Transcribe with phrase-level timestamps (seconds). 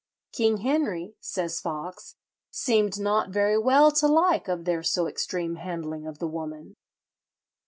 [0.31, 2.15] "King Henry," says Foxe,
[2.49, 6.75] "seemed not very well to like of their so extreme handling of the woman."